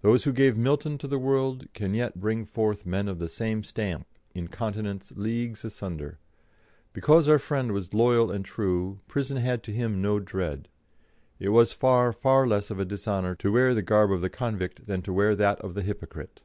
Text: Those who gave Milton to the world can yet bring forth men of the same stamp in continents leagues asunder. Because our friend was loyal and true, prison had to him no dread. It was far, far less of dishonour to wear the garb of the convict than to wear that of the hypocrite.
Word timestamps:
Those 0.00 0.24
who 0.24 0.32
gave 0.32 0.56
Milton 0.58 0.98
to 0.98 1.06
the 1.06 1.20
world 1.20 1.68
can 1.72 1.94
yet 1.94 2.18
bring 2.18 2.44
forth 2.44 2.84
men 2.84 3.06
of 3.06 3.20
the 3.20 3.28
same 3.28 3.62
stamp 3.62 4.08
in 4.34 4.48
continents 4.48 5.12
leagues 5.14 5.64
asunder. 5.64 6.18
Because 6.92 7.28
our 7.28 7.38
friend 7.38 7.70
was 7.70 7.94
loyal 7.94 8.32
and 8.32 8.44
true, 8.44 8.98
prison 9.06 9.36
had 9.36 9.62
to 9.62 9.70
him 9.72 10.02
no 10.02 10.18
dread. 10.18 10.66
It 11.38 11.50
was 11.50 11.72
far, 11.72 12.12
far 12.12 12.44
less 12.44 12.70
of 12.72 12.88
dishonour 12.88 13.36
to 13.36 13.52
wear 13.52 13.72
the 13.72 13.82
garb 13.82 14.10
of 14.10 14.20
the 14.20 14.28
convict 14.30 14.86
than 14.86 15.00
to 15.02 15.12
wear 15.12 15.36
that 15.36 15.60
of 15.60 15.74
the 15.74 15.82
hypocrite. 15.82 16.40